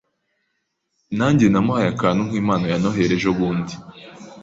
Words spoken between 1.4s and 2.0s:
namuhaye